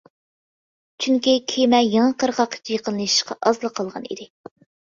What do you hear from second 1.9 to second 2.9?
يېڭى قىرغاققا